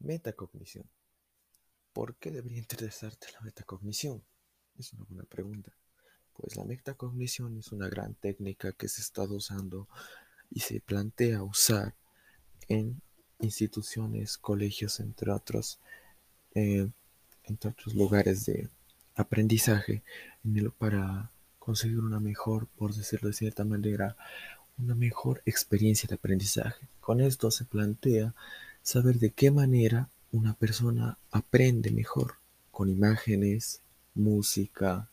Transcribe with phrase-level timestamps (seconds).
[0.00, 0.88] Metacognición.
[1.92, 4.22] ¿Por qué debería interesarte la metacognición?
[4.78, 5.72] Es una buena pregunta.
[6.34, 9.88] Pues la metacognición es una gran técnica que se está usando
[10.50, 11.94] y se plantea usar
[12.68, 13.02] en
[13.40, 15.80] instituciones, colegios, entre otros,
[16.54, 16.88] eh,
[17.44, 18.68] entre otros lugares de
[19.16, 20.02] aprendizaje
[20.78, 24.16] para conseguir una mejor, por decirlo de cierta manera,
[24.78, 26.88] una mejor experiencia de aprendizaje.
[27.00, 28.34] Con esto se plantea
[28.88, 32.36] saber de qué manera una persona aprende mejor
[32.70, 33.82] con imágenes,
[34.14, 35.10] música,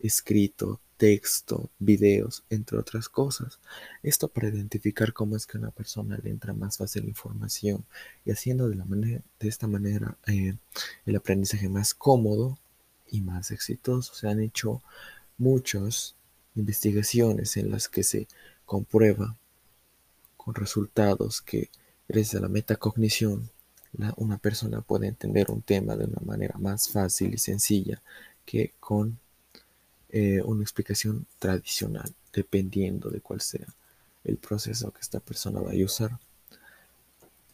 [0.00, 3.60] escrito, texto, videos, entre otras cosas.
[4.02, 7.84] Esto para identificar cómo es que a una persona le entra más fácil información
[8.24, 10.56] y haciendo de, la manera, de esta manera eh,
[11.04, 12.58] el aprendizaje más cómodo
[13.10, 14.14] y más exitoso.
[14.14, 14.82] Se han hecho
[15.36, 16.14] muchas
[16.54, 18.26] investigaciones en las que se
[18.64, 19.36] comprueba
[20.38, 21.68] con resultados que
[22.08, 23.50] Gracias a la metacognición,
[24.16, 28.00] una persona puede entender un tema de una manera más fácil y sencilla
[28.46, 29.18] que con
[30.08, 33.66] eh, una explicación tradicional, dependiendo de cuál sea
[34.24, 36.18] el proceso que esta persona vaya a usar.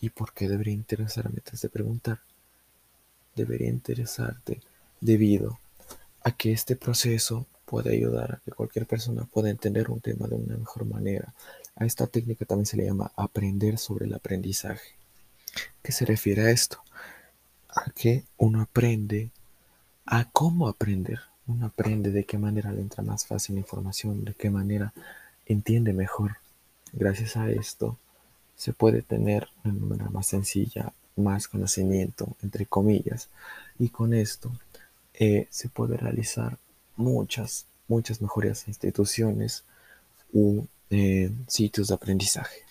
[0.00, 1.38] ¿Y por qué debería interesarme?
[1.38, 2.20] Antes de preguntar,
[3.34, 4.60] debería interesarte
[5.00, 5.58] debido
[6.22, 10.36] a que este proceso puede ayudar a que cualquier persona pueda entender un tema de
[10.36, 11.34] una mejor manera.
[11.76, 14.96] A esta técnica también se le llama aprender sobre el aprendizaje.
[15.82, 16.78] ¿Qué se refiere a esto?
[17.68, 19.30] A que uno aprende
[20.06, 21.20] a cómo aprender.
[21.46, 24.92] Uno aprende de qué manera le entra más fácil la información, de qué manera
[25.46, 26.36] entiende mejor.
[26.92, 27.98] Gracias a esto
[28.56, 33.28] se puede tener de una manera más sencilla más conocimiento, entre comillas,
[33.78, 34.52] y con esto
[35.14, 36.58] eh, se puede realizar
[36.96, 39.64] muchas, muchas mejores instituciones
[40.32, 42.62] u eh, sitios de aprendizaje.